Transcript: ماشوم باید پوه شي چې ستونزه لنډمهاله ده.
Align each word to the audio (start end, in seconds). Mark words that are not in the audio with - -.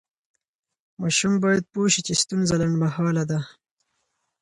ماشوم 1.01 1.33
باید 1.43 1.63
پوه 1.71 1.87
شي 1.93 2.01
چې 2.07 2.13
ستونزه 2.21 2.55
لنډمهاله 2.61 3.23
ده. 3.31 3.39